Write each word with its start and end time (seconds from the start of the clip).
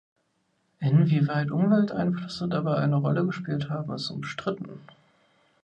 Inwieweit 0.79 1.51
Umwelteinflüsse 1.51 2.47
dabei 2.47 2.77
eine 2.77 2.95
Rolle 2.95 3.23
gespielt 3.23 3.69
haben, 3.69 3.93
ist 3.93 4.09
umstritten. 4.09 4.79